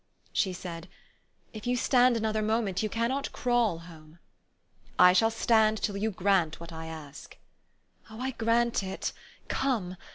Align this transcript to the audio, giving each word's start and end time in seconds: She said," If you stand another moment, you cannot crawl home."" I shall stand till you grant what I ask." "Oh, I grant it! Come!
She 0.33 0.51
said," 0.51 0.89
If 1.53 1.67
you 1.67 1.75
stand 1.77 2.17
another 2.17 2.41
moment, 2.41 2.81
you 2.81 2.89
cannot 2.89 3.31
crawl 3.31 3.77
home."" 3.85 4.17
I 4.97 5.13
shall 5.13 5.29
stand 5.29 5.77
till 5.79 5.95
you 5.95 6.09
grant 6.09 6.59
what 6.59 6.73
I 6.73 6.87
ask." 6.87 7.37
"Oh, 8.09 8.19
I 8.19 8.31
grant 8.31 8.81
it! 8.81 9.13
Come! 9.47 9.95